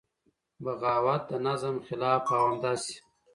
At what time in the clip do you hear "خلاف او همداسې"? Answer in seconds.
1.87-2.95